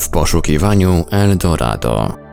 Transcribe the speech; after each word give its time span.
w 0.00 0.08
poszukiwaniu 0.08 1.04
Eldorado. 1.10 2.29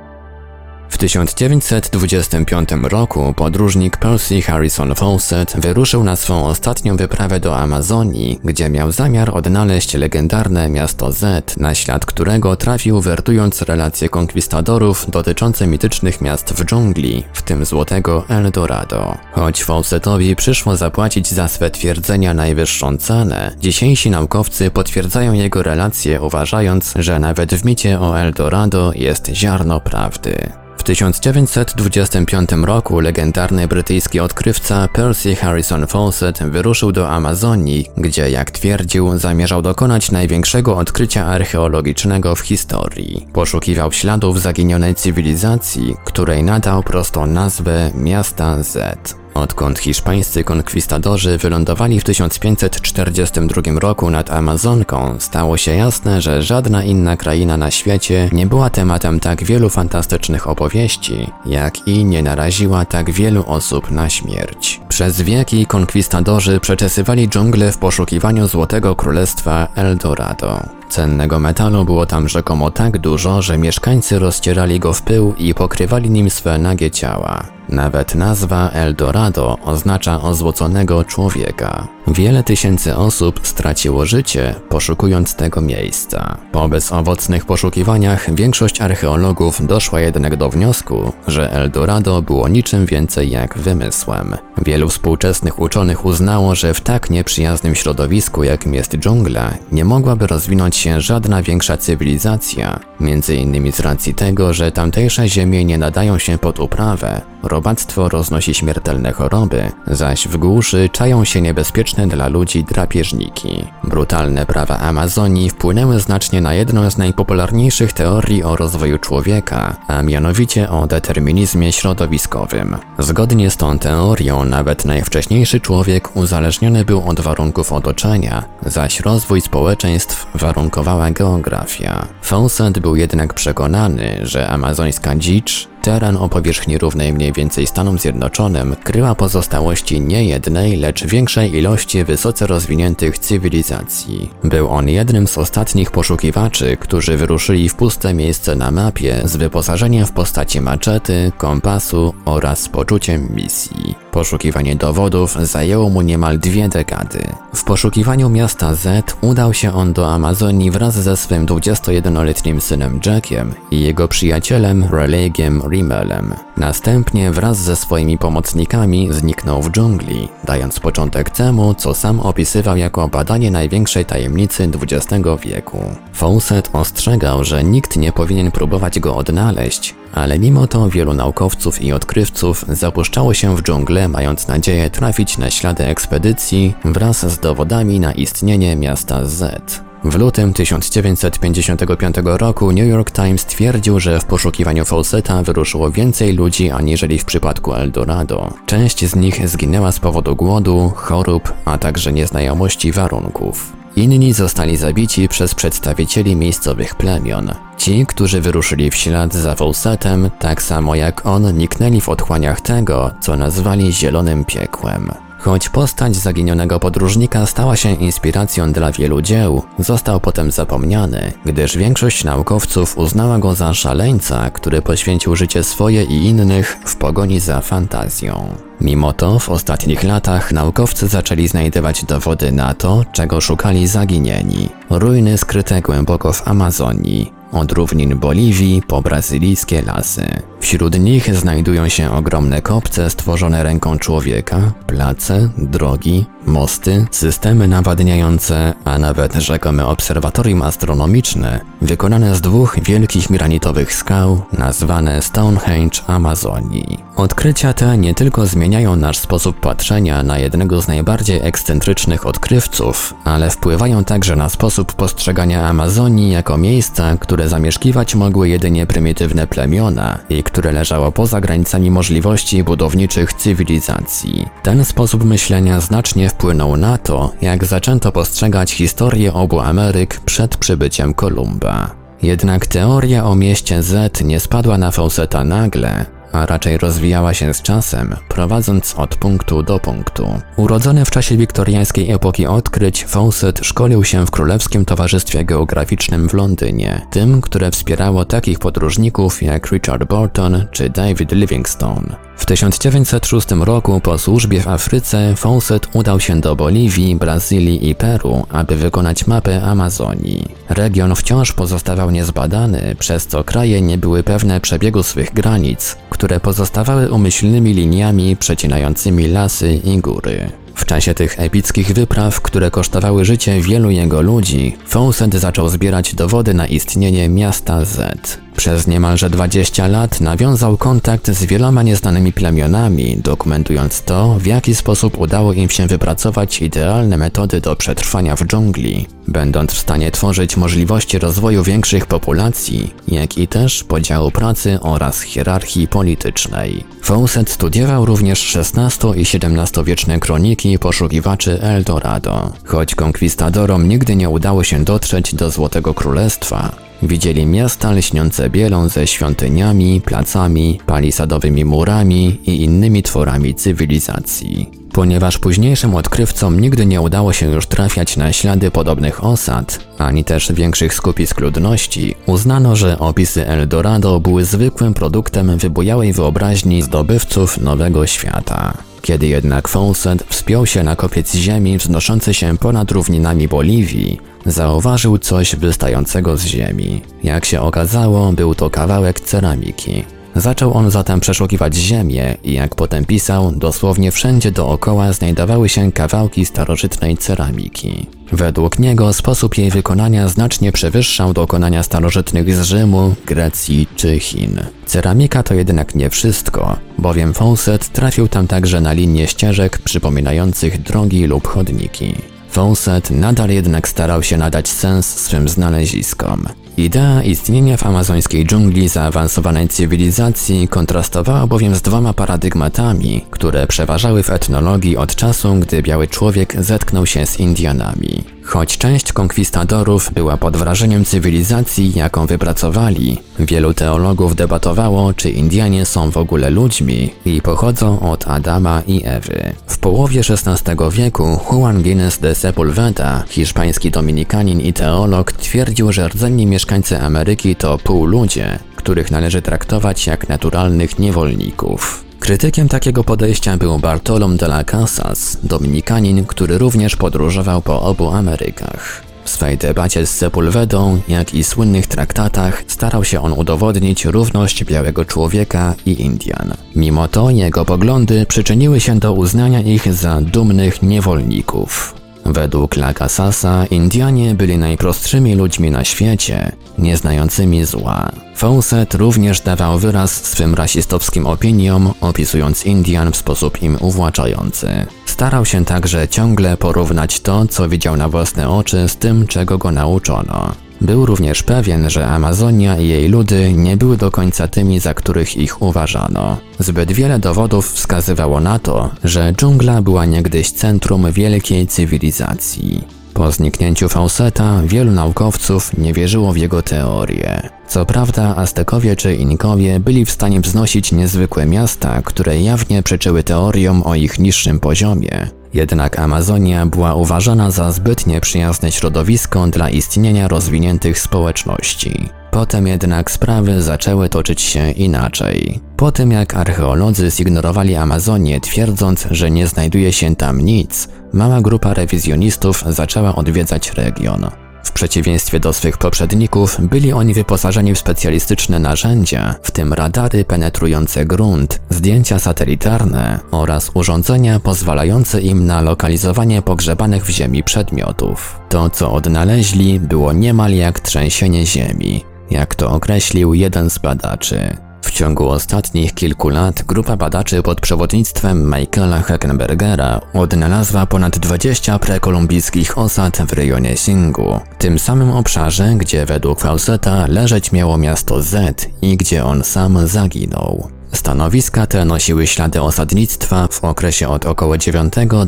W 0.98 1.00
1925 1.00 2.70
roku 2.84 3.34
podróżnik 3.34 3.98
Percy 3.98 4.42
Harrison 4.42 4.96
Fawcett 4.96 5.56
wyruszył 5.58 6.04
na 6.04 6.16
swą 6.16 6.46
ostatnią 6.46 6.98
wyprawę 6.98 7.40
do 7.40 7.58
Amazonii, 7.58 8.40
gdzie 8.44 8.70
miał 8.70 8.92
zamiar 8.92 9.38
odnaleźć 9.38 9.94
legendarne 9.94 10.70
miasto 10.70 11.12
Z, 11.12 11.58
na 11.58 11.76
ślad 11.76 12.06
którego 12.06 12.56
trafił 12.56 13.02
wertując 13.02 13.62
relacje 13.62 14.10
konkwistadorów 14.10 15.06
dotyczące 15.10 15.68
mitycznych 15.68 16.22
miast 16.22 16.54
w 16.54 16.66
dżungli, 16.66 17.24
w 17.34 17.42
tym 17.42 17.66
złotego 17.66 18.24
Eldorado. 18.30 19.18
Choć 19.32 19.64
Fawcettowi 19.64 20.36
przyszło 20.36 20.76
zapłacić 20.76 21.28
za 21.28 21.48
swe 21.48 21.70
twierdzenia 21.70 22.34
najwyższą 22.34 22.98
cenę, 22.98 23.52
dzisiejsi 23.60 24.10
naukowcy 24.10 24.72
potwierdzają 24.72 25.34
jego 25.34 25.64
relacje 25.64 26.22
uważając, 26.22 26.94
że 26.96 27.20
nawet 27.20 27.54
w 27.54 27.66
micie 27.66 28.00
o 28.00 28.20
Eldorado 28.20 28.92
jest 28.96 29.28
ziarno 29.28 29.80
prawdy. 29.80 30.67
W 30.88 30.90
1925 30.90 32.50
roku 32.52 33.00
legendarny 33.00 33.68
brytyjski 33.68 34.20
odkrywca 34.20 34.88
Percy 34.88 35.36
Harrison 35.36 35.88
Fawcett 35.88 36.44
wyruszył 36.44 36.92
do 36.92 37.10
Amazonii, 37.10 37.86
gdzie, 37.98 38.30
jak 38.32 38.52
twierdził, 38.52 39.18
zamierzał 39.18 39.62
dokonać 39.62 40.12
największego 40.12 40.78
odkrycia 40.78 41.26
archeologicznego 41.26 42.36
w 42.36 42.40
historii. 42.40 43.28
Poszukiwał 43.34 43.92
śladów 43.92 44.42
zaginionej 44.42 44.96
cywilizacji, 44.96 45.96
której 46.06 46.44
nadał 46.44 46.84
prostą 46.84 47.26
nazwę 47.26 47.92
miasta 47.96 48.64
Z. 48.64 49.27
Odkąd 49.38 49.80
hiszpańscy 49.80 50.44
konkwistadorzy 50.44 51.38
wylądowali 51.38 52.00
w 52.00 52.04
1542 52.04 53.80
roku 53.80 54.10
nad 54.10 54.32
Amazonką, 54.32 55.16
stało 55.20 55.58
się 55.58 55.76
jasne, 55.76 56.22
że 56.22 56.44
żadna 56.44 56.84
inna 56.84 57.18
kraina 57.18 57.58
na 57.58 57.72
świecie 57.72 58.30
nie 58.32 58.48
była 58.48 58.70
tematem 58.70 59.20
tak 59.20 59.44
wielu 59.44 59.70
fantastycznych 59.70 60.48
opowieści, 60.48 61.32
jak 61.46 61.88
i 61.88 62.06
nie 62.06 62.24
naraziła 62.24 62.86
tak 62.86 63.12
wielu 63.12 63.44
osób 63.48 63.92
na 63.92 64.10
śmierć. 64.10 64.82
Przez 64.90 65.22
wieki 65.22 65.66
konkwistadorzy 65.66 66.60
przeczesywali 66.60 67.30
dżunglę 67.30 67.72
w 67.72 67.78
poszukiwaniu 67.78 68.48
Złotego 68.48 68.96
Królestwa 68.96 69.68
Eldorado. 69.76 70.64
Cennego 70.90 71.40
metalu 71.40 71.86
było 71.86 72.06
tam 72.06 72.30
rzekomo 72.30 72.72
tak 72.72 72.98
dużo, 72.98 73.42
że 73.42 73.58
mieszkańcy 73.58 74.20
rozcierali 74.20 74.80
go 74.80 74.94
w 74.94 75.02
pył 75.02 75.34
i 75.38 75.54
pokrywali 75.54 76.10
nim 76.10 76.30
swe 76.30 76.58
nagie 76.58 76.92
ciała. 76.92 77.57
Nawet 77.70 78.16
nazwa 78.16 78.70
Eldorado 78.70 79.58
oznacza 79.64 80.22
ozłoconego 80.22 81.04
człowieka. 81.04 81.97
Wiele 82.08 82.44
tysięcy 82.44 82.96
osób 82.96 83.40
straciło 83.44 84.06
życie, 84.06 84.56
poszukując 84.70 85.36
tego 85.36 85.62
miejsca. 85.62 86.38
Po 86.52 86.70
bezowocnych 86.70 87.46
poszukiwaniach 87.46 88.36
większość 88.36 88.82
archeologów 88.82 89.68
doszła 89.68 90.02
jednak 90.02 90.36
do 90.36 90.50
wniosku, 90.50 91.14
że 91.28 91.52
Eldorado 91.52 92.22
było 92.22 92.48
niczym 92.48 92.86
więcej 92.86 93.30
jak 93.30 93.58
wymysłem. 93.58 94.36
Wielu 94.66 94.90
współczesnych 94.90 95.60
uczonych 95.60 96.06
uznało, 96.06 96.56
że 96.56 96.74
w 96.74 96.82
tak 96.82 97.10
nieprzyjaznym 97.10 97.76
środowisku 97.76 98.44
jakim 98.44 98.74
jest 98.74 98.98
dżungla 98.98 99.54
nie 99.72 99.86
mogłaby 99.86 100.28
rozwinąć 100.28 100.76
się 100.76 101.02
żadna 101.02 101.42
większa 101.42 101.78
cywilizacja, 101.78 102.80
między 103.00 103.36
innymi 103.36 103.72
z 103.72 103.80
racji 103.80 104.14
tego, 104.14 104.54
że 104.54 104.72
tamtejsze 104.72 105.28
ziemie 105.28 105.66
nie 105.66 105.78
nadają 105.78 106.20
się 106.20 106.38
pod 106.38 106.60
uprawę, 106.60 107.22
robactwo 107.44 108.10
roznosi 108.10 108.54
śmiertelne 108.54 109.12
choroby, 109.12 109.72
zaś 109.88 110.28
w 110.28 110.38
głuszy 110.38 110.90
czają 110.92 111.26
się 111.26 111.42
niebezpieczne 111.42 111.97
dla 112.06 112.28
ludzi 112.28 112.64
drapieżniki. 112.64 113.66
Brutalne 113.84 114.46
prawa 114.46 114.80
Amazonii 114.80 115.50
wpłynęły 115.50 116.00
znacznie 116.00 116.42
na 116.42 116.54
jedną 116.54 116.92
z 116.92 116.98
najpopularniejszych 116.98 117.94
teorii 117.94 118.44
o 118.44 118.56
rozwoju 118.56 118.98
człowieka, 118.98 119.76
a 119.88 120.02
mianowicie 120.02 120.70
o 120.70 120.88
determinizmie 120.88 121.72
środowiskowym. 121.72 122.78
Zgodnie 123.00 123.50
z 123.50 123.58
tą 123.58 123.80
teorią 123.80 124.46
nawet 124.46 124.86
najwcześniejszy 124.86 125.60
człowiek 125.60 126.16
uzależniony 126.16 126.86
był 126.86 127.10
od 127.10 127.20
warunków 127.20 127.74
otoczenia, 127.74 128.44
zaś 128.66 129.00
rozwój 129.00 129.42
społeczeństw 129.42 130.28
warunkowała 130.36 131.12
geografia. 131.12 132.08
Fawcett 132.22 132.80
był 132.80 132.96
jednak 132.96 133.34
przekonany, 133.34 134.20
że 134.22 134.50
amazońska 134.50 135.16
dzicz 135.16 135.68
Teren 135.88 136.18
o 136.18 136.30
powierzchni 136.30 136.78
równej 136.78 137.14
mniej 137.14 137.34
więcej 137.34 137.68
Stanom 137.68 138.00
Zjednoczonym 138.00 138.76
kryła 138.84 139.16
pozostałości 139.16 140.02
nie 140.02 140.26
jednej, 140.26 140.76
lecz 140.76 141.06
większej 141.06 141.56
ilości 141.56 142.04
wysoce 142.04 142.48
rozwiniętych 142.48 143.20
cywilizacji. 143.20 144.30
Był 144.44 144.70
on 144.70 144.90
jednym 144.90 145.28
z 145.28 145.38
ostatnich 145.38 145.92
poszukiwaczy, 145.92 146.78
którzy 146.78 147.18
wyruszyli 147.18 147.70
w 147.70 147.76
puste 147.76 148.14
miejsce 148.14 148.56
na 148.56 148.72
mapie 148.72 149.22
z 149.24 149.36
wyposażeniem 149.36 150.06
w 150.06 150.12
postaci 150.12 150.62
maczety, 150.62 151.32
kompasu 151.38 152.14
oraz 152.26 152.70
poczuciem 152.70 153.36
misji. 153.36 154.07
Poszukiwanie 154.18 154.76
dowodów 154.76 155.36
zajęło 155.42 155.90
mu 155.90 156.02
niemal 156.02 156.40
dwie 156.40 156.70
dekady. 156.70 157.20
W 157.54 157.64
poszukiwaniu 157.64 158.30
miasta 158.30 158.76
Z 158.76 159.18
udał 159.22 159.54
się 159.54 159.74
on 159.74 159.94
do 159.94 160.14
Amazonii 160.14 160.72
wraz 160.72 160.94
ze 160.94 161.18
swym 161.18 161.46
21-letnim 161.46 162.62
synem 162.62 163.00
Jackiem 163.06 163.54
i 163.72 163.82
jego 163.82 164.08
przyjacielem 164.08 164.86
Relegiem 164.92 165.62
Rimmelem. 165.72 166.34
Następnie 166.58 167.32
wraz 167.32 167.58
ze 167.58 167.76
swoimi 167.76 168.18
pomocnikami 168.18 169.08
zniknął 169.12 169.62
w 169.62 169.72
dżungli, 169.72 170.30
dając 170.44 170.80
początek 170.80 171.30
temu, 171.30 171.74
co 171.74 171.94
sam 171.94 172.20
opisywał 172.20 172.78
jako 172.78 173.08
badanie 173.08 173.52
największej 173.52 174.06
tajemnicy 174.06 174.70
XX 174.82 175.28
wieku. 175.44 175.82
Fawcett 176.14 176.70
ostrzegał, 176.74 177.44
że 177.44 177.64
nikt 177.64 177.98
nie 177.98 178.12
powinien 178.12 178.52
próbować 178.52 179.00
go 179.00 179.16
odnaleźć, 179.16 179.96
ale 180.14 180.40
mimo 180.40 180.68
to 180.68 180.90
wielu 180.90 181.14
naukowców 181.14 181.82
i 181.82 181.94
odkrywców 181.94 182.66
zapuszczało 182.70 183.34
się 183.34 183.58
w 183.58 183.64
dżunglę, 183.64 184.08
mając 184.08 184.48
nadzieję 184.48 184.90
trafić 184.90 185.38
na 185.38 185.50
ślady 185.50 185.86
ekspedycji 185.86 186.74
wraz 186.86 187.32
z 187.32 187.40
dowodami 187.40 188.00
na 188.00 188.14
istnienie 188.14 188.76
miasta 188.76 189.26
Z. 189.26 189.88
W 190.04 190.16
lutym 190.16 190.54
1955 190.54 192.16
roku 192.24 192.72
New 192.72 192.88
York 192.88 193.12
Times 193.12 193.46
twierdził, 193.46 194.00
że 194.00 194.20
w 194.20 194.26
poszukiwaniu 194.26 194.86
Fawcetta 194.86 195.44
wyruszyło 195.44 195.92
więcej 195.92 196.34
ludzi 196.34 196.72
aniżeli 196.72 197.20
w 197.20 197.26
przypadku 197.26 197.74
Eldorado. 197.74 198.54
Część 198.66 199.06
z 199.06 199.16
nich 199.16 199.50
zginęła 199.50 199.92
z 199.92 200.00
powodu 200.00 200.36
głodu, 200.36 200.92
chorób, 200.96 201.54
a 201.66 201.78
także 201.78 202.14
nieznajomości 202.14 202.92
warunków. 202.92 203.77
Inni 203.98 204.34
zostali 204.34 204.78
zabici 204.78 205.28
przez 205.28 205.56
przedstawicieli 205.56 206.36
miejscowych 206.36 206.96
plemion. 206.96 207.52
Ci, 207.78 208.06
którzy 208.06 208.42
wyruszyli 208.42 208.92
w 208.92 208.96
ślad 208.96 209.34
za 209.34 209.56
Fawcettem, 209.56 210.30
tak 210.40 210.62
samo 210.62 210.96
jak 210.96 211.26
on, 211.26 211.58
niknęli 211.58 212.02
w 212.02 212.10
otchłaniach 212.10 212.62
tego, 212.62 213.12
co 213.20 213.38
nazwali 213.38 213.94
zielonym 213.94 214.46
piekłem. 214.46 215.27
Choć 215.40 215.70
postać 215.70 216.16
zaginionego 216.16 216.80
podróżnika 216.80 217.46
stała 217.46 217.76
się 217.76 217.94
inspiracją 217.94 218.72
dla 218.72 218.92
wielu 218.92 219.22
dzieł, 219.22 219.64
został 219.80 220.20
potem 220.20 220.52
zapomniany, 220.52 221.34
gdyż 221.46 221.78
większość 221.78 222.24
naukowców 222.24 222.98
uznała 222.98 223.40
go 223.40 223.56
za 223.56 223.74
szaleńca, 223.74 224.50
który 224.50 224.82
poświęcił 224.82 225.36
życie 225.36 225.64
swoje 225.64 226.04
i 226.04 226.26
innych 226.26 226.78
w 226.86 226.96
pogoni 226.96 227.40
za 227.40 227.62
fantazją. 227.62 228.56
Mimo 228.82 229.14
to 229.14 229.40
w 229.40 229.50
ostatnich 229.50 230.04
latach 230.04 230.52
naukowcy 230.52 231.08
zaczęli 231.08 231.48
znajdywać 231.48 232.06
dowody 232.06 232.52
na 232.52 232.74
to, 232.74 233.06
czego 233.12 233.42
szukali 233.42 233.88
zaginieni. 233.88 234.70
Ruiny 234.90 235.38
skryte 235.38 235.82
głęboko 235.82 236.34
w 236.34 236.48
Amazonii, 236.48 237.37
od 237.52 237.72
równin 237.72 238.18
Boliwii 238.18 238.82
po 238.88 239.02
brazylijskie 239.02 239.82
lasy. 239.82 240.42
Wśród 240.60 241.00
nich 241.00 241.36
znajdują 241.36 241.90
się 241.90 242.12
ogromne 242.12 242.62
kopce 242.62 243.10
stworzone 243.10 243.64
ręką 243.64 243.98
człowieka, 243.98 244.72
place, 244.88 245.50
drogi, 245.58 246.26
mosty, 246.48 247.06
systemy 247.12 247.68
nawadniające, 247.68 248.74
a 248.86 248.98
nawet 248.98 249.34
rzekome 249.34 249.86
obserwatorium 249.86 250.62
astronomiczne, 250.62 251.60
wykonane 251.82 252.36
z 252.36 252.42
dwóch 252.42 252.80
wielkich 252.84 253.28
granitowych 253.32 253.94
skał, 253.94 254.42
nazwane 254.54 255.22
Stonehenge 255.22 256.00
Amazonii. 256.08 257.08
Odkrycia 257.16 257.74
te 257.74 257.98
nie 257.98 258.14
tylko 258.14 258.46
zmieniają 258.46 258.96
nasz 258.96 259.18
sposób 259.18 259.60
patrzenia 259.60 260.24
na 260.24 260.38
jednego 260.38 260.82
z 260.82 260.88
najbardziej 260.88 261.40
ekscentrycznych 261.44 262.26
odkrywców, 262.26 263.14
ale 263.24 263.50
wpływają 263.50 264.04
także 264.04 264.36
na 264.36 264.50
sposób 264.50 264.94
postrzegania 264.94 265.68
Amazonii 265.68 266.32
jako 266.32 266.58
miejsca, 266.58 267.18
które 267.18 267.50
zamieszkiwać 267.50 268.16
mogły 268.16 268.50
jedynie 268.50 268.86
prymitywne 268.86 269.48
plemiona 269.48 270.20
i 270.30 270.44
które 270.44 270.72
leżało 270.72 271.12
poza 271.12 271.42
granicami 271.42 271.92
możliwości 271.92 272.64
budowniczych 272.64 273.34
cywilizacji. 273.34 274.46
Ten 274.64 274.86
sposób 274.86 275.24
myślenia 275.24 275.82
znacznie 275.82 276.30
wpłynął 276.38 276.78
na 276.78 276.98
to, 276.98 277.32
jak 277.42 277.66
zaczęto 277.66 278.12
postrzegać 278.12 278.72
historię 278.72 279.34
obu 279.34 279.60
Ameryk 279.60 280.20
przed 280.20 280.58
przybyciem 280.58 281.14
Kolumba. 281.14 281.96
Jednak 282.22 282.68
teoria 282.68 283.26
o 283.26 283.36
mieście 283.36 283.84
Z 283.84 284.22
nie 284.22 284.40
spadła 284.40 284.78
na 284.78 284.92
Fawcetta 284.92 285.44
nagle, 285.44 286.06
a 286.32 286.46
raczej 286.46 286.78
rozwijała 286.78 287.34
się 287.34 287.54
z 287.54 287.62
czasem, 287.62 288.16
prowadząc 288.30 288.96
od 288.96 289.16
punktu 289.16 289.64
do 289.64 289.80
punktu. 289.80 290.28
Urodzony 290.58 291.06
w 291.06 291.12
czasie 291.12 291.38
wiktoriańskiej 291.38 292.12
epoki 292.12 292.48
odkryć, 292.48 293.06
Fawcett 293.06 293.60
szkolił 293.66 294.04
się 294.04 294.26
w 294.26 294.32
Królewskim 294.32 294.86
Towarzystwie 294.86 295.46
Geograficznym 295.46 296.30
w 296.30 296.34
Londynie, 296.34 297.02
tym, 297.12 297.42
które 297.42 297.72
wspierało 297.72 298.26
takich 298.26 298.60
podróżników 298.60 299.44
jak 299.44 299.72
Richard 299.72 300.04
Burton 300.04 300.66
czy 300.72 300.90
David 300.90 301.32
Livingstone. 301.32 302.27
W 302.38 302.46
1906 302.46 303.48
roku 303.52 304.02
po 304.02 304.18
służbie 304.18 304.62
w 304.62 304.68
Afryce 304.68 305.36
Fawcett 305.36 305.88
udał 305.94 306.20
się 306.20 306.42
do 306.42 306.56
Boliwii, 306.56 307.16
Brazylii 307.16 307.90
i 307.90 307.96
Peru, 307.96 308.46
aby 308.50 308.76
wykonać 308.76 309.28
mapę 309.28 309.64
Amazonii. 309.64 310.46
Region 310.70 311.16
wciąż 311.16 311.52
pozostawał 311.54 312.12
niezbadany, 312.12 312.96
przez 313.00 313.28
co 313.28 313.44
kraje 313.44 313.82
nie 313.82 313.98
były 313.98 314.24
pewne 314.24 314.62
przebiegu 314.62 315.04
swych 315.04 315.34
granic, 315.34 315.98
które 316.10 316.40
pozostawały 316.40 317.12
umyślnymi 317.12 317.74
liniami 317.74 318.36
przecinającymi 318.36 319.28
lasy 319.28 319.74
i 319.74 319.98
góry. 319.98 320.50
W 320.76 320.86
czasie 320.86 321.14
tych 321.14 321.40
epickich 321.40 321.94
wypraw, 321.94 322.42
które 322.42 322.72
kosztowały 322.72 323.26
życie 323.26 323.62
wielu 323.62 323.92
jego 323.92 324.22
ludzi, 324.22 324.78
Fawcett 324.86 325.36
zaczął 325.36 325.70
zbierać 325.70 326.16
dowody 326.16 326.54
na 326.54 326.68
istnienie 326.68 327.30
miasta 327.30 327.86
Z. 327.86 328.47
Przez 328.58 328.88
niemalże 328.88 329.30
20 329.30 329.88
lat 329.88 330.22
nawiązał 330.22 330.78
kontakt 330.78 331.32
z 331.32 331.46
wieloma 331.46 331.84
nieznanymi 331.84 332.34
plemionami, 332.34 333.18
dokumentując 333.24 334.02
to, 334.02 334.36
w 334.40 334.46
jaki 334.46 334.76
sposób 334.76 335.18
udało 335.18 335.54
im 335.54 335.70
się 335.70 335.88
wypracować 335.88 336.62
idealne 336.62 337.18
metody 337.18 337.62
do 337.62 337.76
przetrwania 337.76 338.36
w 338.36 338.46
dżungli, 338.46 339.08
będąc 339.28 339.72
w 339.72 339.80
stanie 339.80 340.12
tworzyć 340.12 340.58
możliwości 340.58 341.20
rozwoju 341.20 341.64
większych 341.64 342.06
populacji, 342.06 342.94
jak 343.08 343.38
i 343.38 343.48
też 343.48 343.84
podziału 343.84 344.32
pracy 344.32 344.80
oraz 344.82 345.22
hierarchii 345.22 345.88
politycznej. 345.88 346.84
Fawcett 347.02 347.50
studiował 347.50 348.06
również 348.06 348.58
XVI 348.58 349.22
i 349.22 349.22
XVII 349.22 349.84
wieczne 349.84 350.20
kroniki 350.20 350.80
poszukiwaczy 350.80 351.62
Eldorado. 351.62 352.54
Choć 352.66 352.96
konkwistadorom 352.96 353.90
nigdy 353.90 354.16
nie 354.16 354.30
udało 354.30 354.64
się 354.64 354.84
dotrzeć 354.84 355.36
do 355.36 355.52
Złotego 355.52 355.94
Królestwa, 355.94 356.88
Widzieli 357.04 357.46
miasta 357.46 357.92
lśniące 357.92 358.50
bielą 358.50 358.90
ze 358.90 359.08
świątyniami, 359.08 360.02
placami, 360.06 360.80
palisadowymi 360.86 361.66
murami 361.66 362.40
i 362.46 362.64
innymi 362.64 363.04
tworami 363.04 363.56
cywilizacji. 363.56 364.72
Ponieważ 364.94 365.38
późniejszym 365.38 365.96
odkrywcom 365.96 366.60
nigdy 366.60 366.86
nie 366.86 367.02
udało 367.02 367.34
się 367.34 367.52
już 367.52 367.66
trafiać 367.66 368.18
na 368.18 368.34
ślady 368.34 368.72
podobnych 368.72 369.24
osad, 369.24 369.80
ani 369.98 370.24
też 370.24 370.52
większych 370.52 370.94
skupisk 370.94 371.40
ludności, 371.40 372.16
uznano, 372.26 372.76
że 372.76 373.00
opisy 373.00 373.48
Eldorado 373.48 374.20
były 374.20 374.46
zwykłym 374.46 374.94
produktem 374.94 375.58
wybujałej 375.58 376.14
wyobraźni 376.14 376.82
zdobywców 376.82 377.58
Nowego 377.58 378.08
Świata. 378.08 378.87
Kiedy 379.02 379.28
jednak 379.28 379.68
Fawcett 379.68 380.24
wspiął 380.30 380.66
się 380.66 380.84
na 380.84 380.96
kopiec 380.96 381.36
ziemi 381.36 381.78
wznoszący 381.78 382.34
się 382.34 382.58
ponad 382.58 382.92
równinami 382.92 383.48
Boliwii, 383.48 384.20
zauważył 384.46 385.18
coś 385.18 385.56
wystającego 385.56 386.38
z 386.38 386.46
ziemi. 386.46 387.02
Jak 387.24 387.46
się 387.46 387.62
okazało, 387.62 388.34
był 388.34 388.56
to 388.56 388.70
kawałek 388.70 389.20
ceramiki. 389.20 390.17
Zaczął 390.38 390.74
on 390.74 390.92
zatem 390.92 391.20
przeszukiwać 391.20 391.76
ziemię 391.76 392.38
i 392.44 392.54
jak 392.54 392.76
potem 392.76 393.06
pisał, 393.06 393.52
dosłownie 393.52 394.12
wszędzie 394.12 394.52
dookoła 394.52 395.14
znajdowały 395.14 395.70
się 395.70 395.92
kawałki 395.92 396.46
starożytnej 396.46 397.18
ceramiki. 397.18 398.08
Według 398.32 398.80
niego 398.80 399.14
sposób 399.14 399.58
jej 399.58 399.72
wykonania 399.72 400.28
znacznie 400.28 400.72
przewyższał 400.72 401.34
dokonania 401.34 401.84
starożytnych 401.84 402.56
z 402.56 402.62
Rzymu, 402.62 403.16
Grecji 403.26 403.88
czy 403.96 404.20
Chin. 404.20 404.60
Ceramika 404.86 405.44
to 405.44 405.54
jednak 405.54 405.96
nie 405.96 406.10
wszystko, 406.10 406.78
bowiem 406.98 407.34
Fawcett 407.34 407.90
trafił 407.90 408.28
tam 408.28 408.48
także 408.48 408.82
na 408.82 408.94
linie 408.94 409.28
ścieżek 409.28 409.80
przypominających 409.80 410.82
drogi 410.82 411.26
lub 411.26 411.48
chodniki. 411.48 412.16
Fawcett 412.50 413.12
nadal 413.12 413.50
jednak 413.50 413.88
starał 413.88 414.24
się 414.24 414.38
nadać 414.38 414.70
sens 414.70 415.08
swym 415.08 415.50
znaleziskom. 415.50 416.48
Idea 416.78 417.24
istnienia 417.24 417.78
w 417.78 417.86
amazońskiej 417.86 418.46
dżungli 418.46 418.90
zaawansowanej 418.90 419.68
cywilizacji 419.68 420.68
kontrastowała 420.68 421.48
bowiem 421.48 421.76
z 421.76 421.82
dwoma 421.82 422.14
paradygmatami, 422.14 423.26
które 423.32 423.68
przeważały 423.68 424.24
w 424.24 424.30
etnologii 424.30 424.98
od 424.98 425.16
czasu, 425.16 425.56
gdy 425.56 425.82
biały 425.82 426.08
człowiek 426.08 426.64
zetknął 426.64 427.06
się 427.06 427.26
z 427.26 427.40
Indianami. 427.40 428.37
Choć 428.48 428.78
część 428.78 429.14
konkwistadorów 429.14 430.12
była 430.14 430.38
pod 430.38 430.58
wrażeniem 430.58 431.06
cywilizacji, 431.06 431.94
jaką 431.96 432.26
wypracowali, 432.26 433.18
wielu 433.40 433.74
teologów 433.74 434.36
debatowało, 434.36 435.14
czy 435.14 435.30
Indianie 435.30 435.86
są 435.86 436.12
w 436.12 436.18
ogóle 436.18 436.50
ludźmi 436.50 437.14
i 437.26 437.42
pochodzą 437.42 438.00
od 438.00 438.28
Adama 438.28 438.82
i 438.88 439.02
Ewy. 439.06 439.54
W 439.68 439.78
połowie 439.78 440.22
XVI 440.30 440.76
wieku 440.92 441.40
Juan 441.52 441.84
Guinness 441.84 442.20
de 442.20 442.36
Sepulveda, 442.36 443.24
hiszpański 443.30 443.92
dominikanin 443.92 444.62
i 444.62 444.74
teolog, 444.74 445.32
twierdził, 445.32 445.92
że 445.92 446.08
rdzenni 446.08 446.46
mieszkańcy 446.46 447.00
Ameryki 447.00 447.56
to 447.56 447.78
półludzie, 447.78 448.60
których 448.76 449.12
należy 449.12 449.42
traktować 449.42 450.08
jak 450.08 450.30
naturalnych 450.30 451.00
niewolników. 451.00 452.07
Krytykiem 452.20 452.70
takiego 452.70 453.04
podejścia 453.04 453.58
był 453.58 453.80
Bartolom 453.80 454.38
de 454.38 454.46
la 454.46 454.64
Casas, 454.64 455.38
dominikanin, 455.44 456.26
który 456.26 456.58
również 456.58 456.96
podróżował 456.96 457.62
po 457.62 457.82
obu 457.82 458.10
Amerykach. 458.10 459.04
W 459.24 459.30
swej 459.30 459.58
debacie 459.58 460.06
z 460.06 460.10
Sepulvedą, 460.10 461.02
jak 461.08 461.34
i 461.34 461.44
słynnych 461.44 461.88
traktatach, 461.88 462.64
starał 462.68 463.04
się 463.04 463.22
on 463.22 463.34
udowodnić 463.34 464.06
równość 464.06 464.64
białego 464.64 465.06
człowieka 465.06 465.76
i 465.86 466.02
Indian. 466.02 466.54
Mimo 466.76 467.08
to 467.08 467.30
jego 467.30 467.66
poglądy 467.66 468.26
przyczyniły 468.26 468.80
się 468.80 469.00
do 469.00 469.14
uznania 469.14 469.62
ich 469.62 469.94
za 469.94 470.22
dumnych 470.22 470.82
niewolników. 470.82 471.96
Według 472.28 472.76
Lacasasa 472.76 473.66
Indianie 473.66 474.36
byli 474.36 474.58
najprostszymi 474.58 475.36
ludźmi 475.36 475.72
na 475.72 475.84
świecie, 475.84 476.52
nieznającymi 476.78 477.66
zła. 477.66 478.12
Fawcett 478.36 478.94
również 478.94 479.42
dawał 479.42 479.80
wyraz 479.80 480.12
swym 480.12 480.56
rasistowskim 480.56 481.26
opiniom, 481.26 481.94
opisując 482.02 482.66
Indian 482.66 483.12
w 483.12 483.18
sposób 483.18 483.62
im 483.62 483.78
uwłaczający. 483.80 484.86
Starał 485.06 485.46
się 485.46 485.66
także 485.66 486.08
ciągle 486.08 486.58
porównać 486.58 487.20
to, 487.20 487.46
co 487.48 487.70
widział 487.70 487.98
na 487.98 488.10
własne 488.10 488.50
oczy 488.50 488.90
z 488.90 488.98
tym, 488.98 489.28
czego 489.28 489.58
go 489.58 489.72
nauczono. 489.72 490.67
Był 490.82 491.06
również 491.06 491.44
pewien, 491.44 491.90
że 491.90 492.08
Amazonia 492.08 492.78
i 492.78 492.88
jej 492.88 493.08
ludy 493.08 493.54
nie 493.54 493.78
były 493.78 493.98
do 493.98 494.12
końca 494.12 494.48
tymi, 494.48 494.80
za 494.80 494.94
których 494.94 495.38
ich 495.38 495.62
uważano. 495.62 496.38
Zbyt 496.60 496.92
wiele 496.92 497.20
dowodów 497.20 497.72
wskazywało 497.72 498.40
na 498.40 498.60
to, 498.60 498.90
że 499.04 499.34
dżungla 499.34 499.82
była 499.82 500.06
niegdyś 500.06 500.52
centrum 500.52 501.12
wielkiej 501.12 501.68
cywilizacji. 501.68 502.84
Po 503.14 503.32
zniknięciu 503.32 503.90
Fawcetta 503.90 504.62
wielu 504.66 504.92
naukowców 504.92 505.78
nie 505.78 505.94
wierzyło 505.94 506.34
w 506.34 506.38
jego 506.38 506.62
teorie. 506.62 507.50
Co 507.68 507.86
prawda 507.86 508.36
Aztekowie 508.36 508.96
czy 508.96 509.16
Inkowie 509.16 509.80
byli 509.80 510.06
w 510.06 510.12
stanie 510.12 510.42
wznosić 510.42 510.92
niezwykłe 510.92 511.46
miasta, 511.46 512.02
które 512.02 512.42
jawnie 512.42 512.84
przeczyły 512.84 513.24
teoriom 513.24 513.84
o 513.84 513.96
ich 513.96 514.20
niższym 514.20 514.60
poziomie. 514.60 515.28
Jednak 515.58 516.00
Amazonia 516.00 516.66
była 516.66 516.96
uważana 516.96 517.52
za 517.52 517.72
zbyt 517.72 518.08
nieprzyjazne 518.08 518.72
środowisko 518.72 519.48
dla 519.48 519.70
istnienia 519.70 520.28
rozwiniętych 520.28 521.00
społeczności. 521.00 522.10
Potem 522.32 522.68
jednak 522.68 523.12
sprawy 523.12 523.62
zaczęły 523.62 524.10
toczyć 524.10 524.42
się 524.42 524.72
inaczej. 524.72 525.60
Po 525.78 525.92
tym 525.92 526.12
jak 526.12 526.36
archeolodzy 526.36 527.12
zignorowali 527.12 527.76
Amazonię 527.76 528.42
twierdząc, 528.42 529.08
że 529.12 529.32
nie 529.32 529.48
znajduje 529.48 529.94
się 529.94 530.16
tam 530.16 530.42
nic, 530.42 530.90
mała 531.14 531.42
grupa 531.42 531.74
rewizjonistów 531.74 532.64
zaczęła 532.68 533.16
odwiedzać 533.16 533.72
region. 533.72 534.47
W 534.68 534.72
przeciwieństwie 534.72 535.40
do 535.40 535.54
swych 535.54 535.78
poprzedników, 535.78 536.58
byli 536.60 536.94
oni 536.94 537.14
wyposażeni 537.14 537.74
w 537.74 537.80
specjalistyczne 537.80 538.60
narzędzia, 538.60 539.36
w 539.44 539.52
tym 539.52 539.74
radary 539.74 540.26
penetrujące 540.26 541.06
grunt, 541.06 541.60
zdjęcia 541.70 542.20
satelitarne 542.20 543.20
oraz 543.32 543.72
urządzenia 543.74 544.40
pozwalające 544.40 545.22
im 545.22 545.46
na 545.46 545.62
lokalizowanie 545.62 546.42
pogrzebanych 546.42 547.06
w 547.06 547.10
ziemi 547.10 547.44
przedmiotów. 547.44 548.40
To, 548.50 548.70
co 548.70 548.92
odnaleźli, 548.92 549.80
było 549.80 550.14
niemal 550.14 550.54
jak 550.54 550.80
trzęsienie 550.80 551.46
ziemi, 551.46 552.06
jak 552.32 552.56
to 552.56 552.72
określił 552.72 553.34
jeden 553.34 553.70
z 553.70 553.78
badaczy. 553.78 554.67
Ciągu 554.98 555.30
ostatnich 555.30 555.94
kilku 555.94 556.30
lat 556.30 556.64
grupa 556.64 556.98
badaczy 556.98 557.44
pod 557.44 557.62
przewodnictwem 557.62 558.56
Michaela 558.56 559.02
Heckenbergera 559.02 560.02
odnalazła 560.14 560.86
ponad 560.86 561.20
20 561.20 561.80
prekolumbijskich 561.80 562.78
osad 562.78 563.18
w 563.18 563.34
rejonie 563.34 563.78
Singu, 563.78 564.40
tym 564.58 564.80
samym 564.80 565.12
obszarze, 565.12 565.74
gdzie 565.76 566.06
według 566.06 566.40
Fawcetta 566.40 567.08
leżeć 567.08 567.52
miało 567.52 567.78
miasto 567.78 568.22
Z 568.22 568.66
i 568.82 568.98
gdzie 568.98 569.26
on 569.26 569.44
sam 569.44 569.88
zaginął. 569.88 570.68
Stanowiska 570.94 571.68
te 571.68 571.86
nosiły 571.86 572.28
ślady 572.28 572.62
osadnictwa 572.62 573.48
w 573.52 573.64
okresie 573.64 574.08
od 574.08 574.26
około 574.26 574.56
IX 574.56 574.68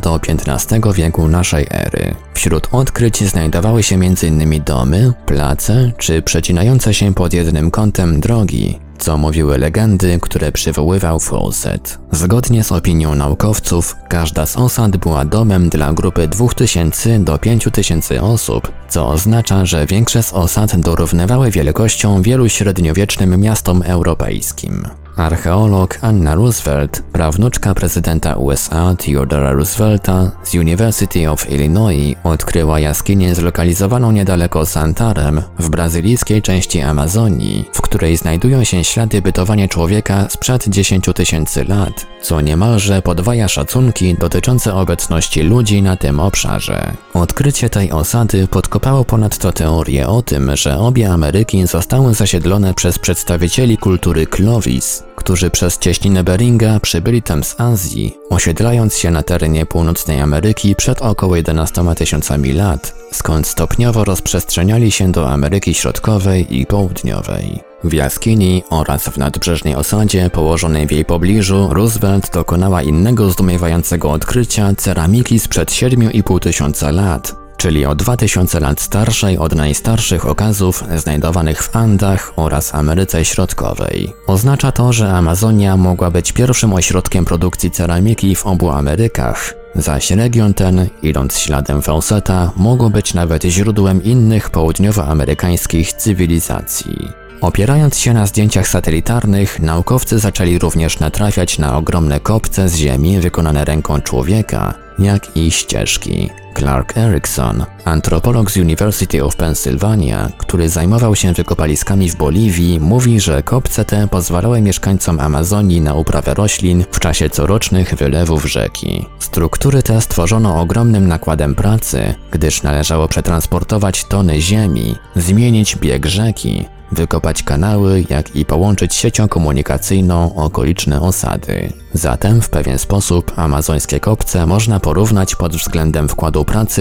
do 0.00 0.20
XV 0.28 0.92
wieku 0.94 1.28
naszej 1.28 1.66
ery. 1.70 2.14
Wśród 2.34 2.68
odkryć 2.72 3.24
znajdowały 3.24 3.82
się 3.82 3.96
m.in. 3.96 4.62
domy, 4.64 5.12
place 5.26 5.92
czy 5.98 6.22
przecinające 6.22 6.94
się 6.94 7.14
pod 7.14 7.32
jednym 7.32 7.70
kątem 7.70 8.20
drogi, 8.20 8.78
co 9.00 9.16
mówiły 9.16 9.58
legendy, 9.58 10.18
które 10.22 10.52
przywoływał 10.52 11.20
Fawcett. 11.20 11.98
Zgodnie 12.12 12.64
z 12.64 12.72
opinią 12.72 13.14
naukowców, 13.14 13.96
każda 14.08 14.46
z 14.46 14.56
osad 14.56 14.96
była 14.96 15.24
domem 15.24 15.68
dla 15.68 15.92
grupy 15.92 16.28
2000 16.28 17.18
do 17.18 17.38
5000 17.38 18.22
osób, 18.22 18.72
co 18.88 19.08
oznacza, 19.08 19.64
że 19.64 19.86
większe 19.86 20.22
z 20.22 20.32
osad 20.32 20.76
dorównywały 20.76 21.50
wielkością 21.50 22.22
wielu 22.22 22.48
średniowiecznym 22.48 23.40
miastom 23.40 23.82
europejskim. 23.82 24.88
Archeolog 25.20 25.98
Anna 26.02 26.34
Roosevelt, 26.34 27.02
prawnuczka 27.12 27.74
prezydenta 27.74 28.36
USA 28.36 28.94
Theodora 28.94 29.52
Roosevelta 29.52 30.30
z 30.44 30.54
University 30.54 31.30
of 31.30 31.50
Illinois, 31.50 32.14
odkryła 32.24 32.80
jaskinię 32.80 33.34
zlokalizowaną 33.34 34.12
niedaleko 34.12 34.66
Santarem 34.66 35.42
w 35.58 35.70
brazylijskiej 35.70 36.42
części 36.42 36.80
Amazonii, 36.80 37.64
w 37.72 37.80
której 37.80 38.16
znajdują 38.16 38.64
się 38.64 38.84
ślady 38.84 39.22
bytowania 39.22 39.68
człowieka 39.68 40.26
sprzed 40.28 40.68
10 40.68 41.04
tysięcy 41.14 41.64
lat, 41.64 42.06
co 42.22 42.40
niemalże 42.40 43.02
podwaja 43.02 43.48
szacunki 43.48 44.14
dotyczące 44.14 44.74
obecności 44.74 45.42
ludzi 45.42 45.82
na 45.82 45.96
tym 45.96 46.20
obszarze. 46.20 46.92
Odkrycie 47.14 47.70
tej 47.70 47.92
osady 47.92 48.48
podkopało 48.48 49.04
ponadto 49.04 49.52
teorię 49.52 50.08
o 50.08 50.22
tym, 50.22 50.56
że 50.56 50.78
obie 50.78 51.10
Ameryki 51.12 51.66
zostały 51.66 52.14
zasiedlone 52.14 52.74
przez 52.74 52.98
przedstawicieli 52.98 53.78
kultury 53.78 54.26
Clovis, 54.26 55.09
którzy 55.16 55.50
przez 55.50 55.78
cieśninę 55.78 56.24
Beringa 56.24 56.80
przybyli 56.80 57.22
tam 57.22 57.44
z 57.44 57.60
Azji, 57.60 58.16
osiedlając 58.30 58.96
się 58.96 59.10
na 59.10 59.22
terenie 59.22 59.66
północnej 59.66 60.20
Ameryki 60.20 60.76
przed 60.76 61.02
około 61.02 61.36
11 61.36 61.82
tysiącami 61.96 62.52
lat, 62.52 62.94
skąd 63.12 63.46
stopniowo 63.46 64.04
rozprzestrzeniali 64.04 64.90
się 64.90 65.12
do 65.12 65.30
Ameryki 65.30 65.74
Środkowej 65.74 66.58
i 66.58 66.66
Południowej. 66.66 67.60
W 67.84 67.92
jaskini 67.92 68.62
oraz 68.70 69.08
w 69.08 69.18
nadbrzeżnej 69.18 69.74
osadzie 69.74 70.30
położonej 70.30 70.86
w 70.86 70.90
jej 70.90 71.04
pobliżu 71.04 71.68
Roosevelt 71.72 72.30
dokonała 72.34 72.82
innego 72.82 73.30
zdumiewającego 73.30 74.10
odkrycia 74.10 74.74
ceramiki 74.76 75.38
sprzed 75.38 75.70
7,5 75.70 76.40
tysiąca 76.40 76.90
lat, 76.90 77.39
czyli 77.60 77.86
o 77.86 77.94
2000 77.94 78.60
lat 78.60 78.80
starszej 78.80 79.38
od 79.38 79.54
najstarszych 79.54 80.26
okazów 80.26 80.84
znajdowanych 80.96 81.62
w 81.62 81.76
Andach 81.76 82.32
oraz 82.36 82.74
Ameryce 82.74 83.24
Środkowej. 83.24 84.12
Oznacza 84.26 84.72
to, 84.72 84.92
że 84.92 85.12
Amazonia 85.12 85.76
mogła 85.76 86.10
być 86.10 86.32
pierwszym 86.32 86.72
ośrodkiem 86.72 87.24
produkcji 87.24 87.70
ceramiki 87.70 88.36
w 88.36 88.46
obu 88.46 88.70
Amerykach, 88.70 89.54
zaś 89.74 90.10
region 90.10 90.54
ten, 90.54 90.88
idąc 91.02 91.38
śladem 91.38 91.82
Fawcetta, 91.82 92.52
mógł 92.56 92.90
być 92.90 93.14
nawet 93.14 93.44
źródłem 93.44 94.02
innych 94.04 94.50
południowoamerykańskich 94.50 95.92
cywilizacji. 95.92 97.08
Opierając 97.40 97.98
się 97.98 98.14
na 98.14 98.26
zdjęciach 98.26 98.68
satelitarnych, 98.68 99.60
naukowcy 99.60 100.18
zaczęli 100.18 100.58
również 100.58 100.98
natrafiać 100.98 101.58
na 101.58 101.76
ogromne 101.76 102.20
kopce 102.20 102.68
z 102.68 102.76
ziemi 102.76 103.20
wykonane 103.20 103.64
ręką 103.64 104.00
człowieka, 104.00 104.74
jak 104.98 105.36
i 105.36 105.50
ścieżki. 105.50 106.30
Clark 106.54 106.96
Erickson, 106.96 107.64
antropolog 107.84 108.50
z 108.50 108.56
University 108.56 109.24
of 109.24 109.36
Pennsylvania, 109.36 110.30
który 110.38 110.68
zajmował 110.68 111.16
się 111.16 111.32
wykopaliskami 111.32 112.10
w 112.10 112.16
Boliwii, 112.16 112.80
mówi, 112.80 113.20
że 113.20 113.42
kopce 113.42 113.84
te 113.84 114.08
pozwalały 114.08 114.60
mieszkańcom 114.60 115.20
Amazonii 115.20 115.80
na 115.80 115.94
uprawę 115.94 116.34
roślin 116.34 116.84
w 116.90 117.00
czasie 117.00 117.30
corocznych 117.30 117.94
wylewów 117.94 118.44
rzeki. 118.44 119.06
Struktury 119.18 119.82
te 119.82 120.00
stworzono 120.00 120.60
ogromnym 120.60 121.08
nakładem 121.08 121.54
pracy, 121.54 122.14
gdyż 122.30 122.62
należało 122.62 123.08
przetransportować 123.08 124.04
tony 124.04 124.40
ziemi, 124.40 124.96
zmienić 125.16 125.76
bieg 125.76 126.06
rzeki, 126.06 126.64
wykopać 126.92 127.42
kanały, 127.42 128.04
jak 128.10 128.36
i 128.36 128.44
połączyć 128.44 128.94
siecią 128.94 129.28
komunikacyjną 129.28 130.34
okoliczne 130.34 131.00
osady. 131.00 131.72
Zatem 131.92 132.42
w 132.42 132.50
pewien 132.50 132.78
sposób 132.78 133.32
amazońskie 133.36 134.00
kopce 134.00 134.46
można 134.46 134.80
porównać 134.80 135.34
pod 135.34 135.56
względem 135.56 136.08
wkładu 136.08 136.39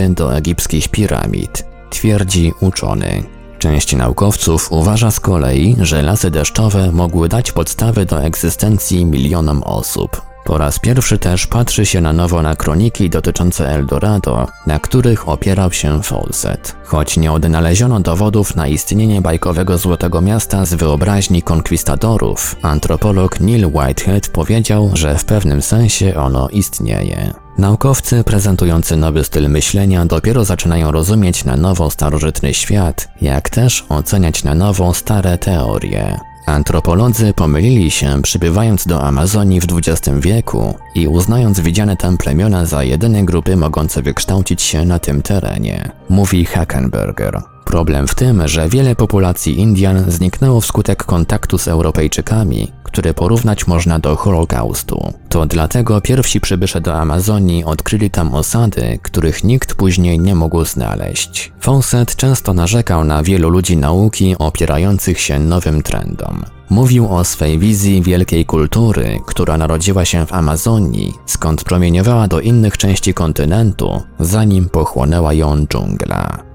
do 0.10 0.36
egipskich 0.36 0.90
piramid, 0.90 1.66
twierdzi 1.90 2.54
uczony. 2.60 3.24
Część 3.60 3.96
naukowców 3.96 4.72
uważa 4.72 5.12
z 5.12 5.20
kolei, 5.20 5.76
że 5.82 6.02
lasy 6.02 6.32
deszczowe 6.32 6.92
mogły 6.92 7.30
dać 7.30 7.52
podstawy 7.52 8.06
do 8.06 8.24
egzystencji 8.24 9.06
milionom 9.06 9.64
osób, 9.64 10.22
po 10.50 10.58
raz 10.58 10.80
pierwszy 10.80 11.18
też 11.18 11.48
patrzy 11.48 11.86
się 11.86 12.02
na 12.02 12.14
nowo 12.14 12.42
na 12.42 12.56
kroniki 12.56 13.10
dotyczące 13.10 13.70
Eldorado, 13.70 14.48
na 14.68 14.80
których 14.80 15.30
opierał 15.30 15.72
się 15.72 16.04
Fawcett. 16.04 16.76
Choć 16.86 17.18
nie 17.18 17.32
odnaleziono 17.32 18.00
dowodów 18.00 18.56
na 18.56 18.68
istnienie 18.68 19.22
bajkowego 19.22 19.78
Złotego 19.78 20.22
Miasta 20.22 20.66
z 20.66 20.74
wyobraźni 20.74 21.42
konkwistadorów, 21.42 22.56
antropolog 22.62 23.40
Neil 23.40 23.66
Whitehead 23.66 24.28
powiedział, 24.28 24.90
że 24.94 25.18
w 25.18 25.26
pewnym 25.26 25.62
sensie 25.62 26.16
ono 26.16 26.50
istnieje. 26.50 27.34
Naukowcy 27.60 28.24
prezentujący 28.24 28.98
nowy 28.98 29.24
styl 29.24 29.50
myślenia 29.50 30.06
dopiero 30.06 30.46
zaczynają 30.46 30.92
rozumieć 30.92 31.46
na 31.46 31.58
nowo 31.58 31.90
starożytny 31.90 32.54
świat, 32.54 33.10
jak 33.22 33.50
też 33.50 33.86
oceniać 33.90 34.44
na 34.44 34.56
nowo 34.56 34.94
stare 34.94 35.38
teorie. 35.38 36.20
Antropolodzy 36.46 37.34
pomylili 37.34 37.92
się 37.92 38.22
przybywając 38.22 38.88
do 38.88 39.04
Amazonii 39.04 39.62
w 39.62 39.66
XX 39.74 40.20
wieku 40.20 40.76
i 40.96 41.08
uznając 41.08 41.60
widziane 41.60 41.98
tam 41.98 42.18
plemiona 42.18 42.66
za 42.66 42.84
jedyne 42.84 43.24
grupy 43.24 43.56
mogące 43.56 44.02
wykształcić 44.02 44.62
się 44.62 44.86
na 44.86 45.00
tym 45.00 45.22
terenie, 45.22 45.92
mówi 46.10 46.46
Hackenberger. 46.46 47.42
Problem 47.70 48.08
w 48.08 48.16
tym, 48.16 48.48
że 48.48 48.70
wiele 48.70 48.96
populacji 48.96 49.60
Indian 49.60 50.12
zniknęło 50.12 50.62
wskutek 50.62 51.04
kontaktu 51.04 51.58
z 51.58 51.68
Europejczykami, 51.68 52.72
które 52.84 53.14
porównać 53.14 53.68
można 53.68 54.00
do 54.00 54.16
Holokaustu. 54.16 55.14
To 55.30 55.46
dlatego 55.46 56.02
pierwsi 56.02 56.42
przybysze 56.42 56.82
do 56.82 56.94
Amazonii 56.94 57.64
odkryli 57.64 58.10
tam 58.10 58.34
osady, 58.34 59.00
których 59.02 59.44
nikt 59.44 59.74
później 59.74 60.20
nie 60.20 60.36
mógł 60.36 60.66
znaleźć. 60.66 61.52
Fawcett 61.60 62.16
często 62.16 62.54
narzekał 62.54 63.04
na 63.04 63.24
wielu 63.24 63.50
ludzi 63.50 63.78
nauki 63.78 64.36
opierających 64.40 65.20
się 65.20 65.40
nowym 65.40 65.84
trendom. 65.84 66.44
Mówił 66.70 67.14
o 67.16 67.24
swej 67.24 67.60
wizji 67.60 68.02
wielkiej 68.02 68.46
kultury, 68.46 69.20
która 69.26 69.58
narodziła 69.58 70.06
się 70.06 70.26
w 70.26 70.34
Amazonii, 70.34 71.14
skąd 71.26 71.64
promieniowała 71.64 72.28
do 72.28 72.40
innych 72.40 72.78
części 72.78 73.14
kontynentu, 73.14 74.02
zanim 74.20 74.70
pochłonęła 74.70 75.34
ją 75.34 75.68
dżungla. 75.68 76.49